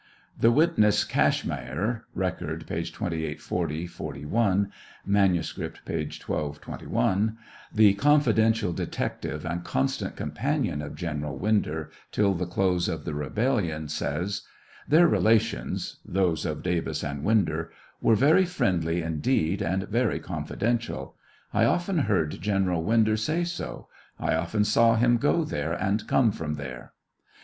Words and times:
The 0.35 0.49
witness 0.49 1.05
Cashmeyer, 1.05 2.05
(Record, 2.15 2.65
p. 2.67 2.83
2840 2.85 3.85
'41; 3.85 4.71
manuscript, 5.05 5.81
p. 5.85 5.93
1221,) 5.93 7.37
the 7.71 7.93
con 7.93 8.19
•fidential 8.19 8.73
detective 8.75 9.45
and 9.45 9.63
constant 9.63 10.15
companion 10.15 10.81
of 10.81 10.95
General 10.95 11.37
Winder 11.37 11.91
till 12.11 12.33
the 12.33 12.47
close 12.47 12.87
of 12.87 13.05
the 13.05 13.13
rebellion, 13.13 13.87
says: 13.87 14.41
Their 14.87 15.07
relations 15.07 15.97
(those 16.03 16.47
of 16.47 16.63
Davis 16.63 17.03
and 17.03 17.23
Winder) 17.23 17.71
were 18.01 18.15
very 18.15 18.45
friendly 18.45 19.03
indeed, 19.03 19.61
and 19.61 19.83
very 19.87 20.19
confi 20.19 20.57
dential; 20.57 21.13
I 21.53 21.65
often 21.65 21.99
heard 21.99 22.41
General 22.41 22.81
Winder 22.83 23.17
say 23.17 23.43
so; 23.43 23.87
I 24.19 24.33
often 24.33 24.63
saw 24.63 24.95
him 24.95 25.17
go 25.17 25.43
there 25.43 25.73
and 25.73 26.07
come 26.07 26.31
from 26.31 26.55
there. 26.55 26.93